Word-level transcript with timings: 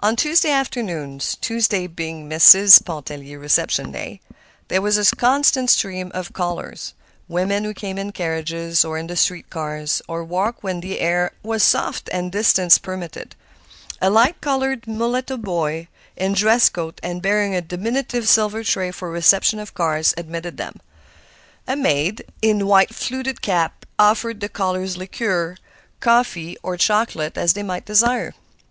On 0.00 0.16
Tuesday 0.16 0.50
afternoons—Tuesday 0.50 1.86
being 1.86 2.26
Mrs. 2.26 2.82
Pontellier's 2.82 3.38
reception 3.42 3.92
day—there 3.92 4.80
was 4.80 4.96
a 4.96 5.14
constant 5.14 5.68
stream 5.68 6.10
of 6.14 6.32
callers—women 6.32 7.64
who 7.64 7.74
came 7.74 7.98
in 7.98 8.10
carriages 8.12 8.82
or 8.82 8.96
in 8.96 9.08
the 9.08 9.14
street 9.14 9.50
cars, 9.50 10.00
or 10.08 10.24
walked 10.24 10.62
when 10.62 10.80
the 10.80 11.00
air 11.00 11.32
was 11.42 11.62
soft 11.62 12.08
and 12.14 12.32
distance 12.32 12.78
permitted. 12.78 13.36
A 14.00 14.08
light 14.08 14.40
colored 14.40 14.86
mulatto 14.86 15.36
boy, 15.36 15.88
in 16.16 16.32
dress 16.32 16.70
coat 16.70 16.98
and 17.02 17.20
bearing 17.20 17.54
a 17.54 17.60
diminutive 17.60 18.26
silver 18.26 18.64
tray 18.64 18.90
for 18.90 19.08
the 19.08 19.12
reception 19.12 19.58
of 19.58 19.74
cards, 19.74 20.14
admitted 20.16 20.56
them. 20.56 20.80
A 21.66 21.76
maid, 21.76 22.24
in 22.40 22.66
white 22.66 22.94
fluted 22.94 23.42
cap, 23.42 23.84
offered 23.98 24.40
the 24.40 24.48
callers 24.48 24.96
liqueur, 24.96 25.58
coffee, 26.00 26.56
or 26.62 26.78
chocolate, 26.78 27.36
as 27.36 27.52
they 27.52 27.62
might 27.62 27.84
desire. 27.84 28.32